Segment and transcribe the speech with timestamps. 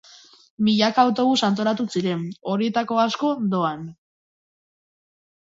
[0.69, 2.23] Milaka autobus antolatu ziren,
[2.55, 3.87] horietako asko doan.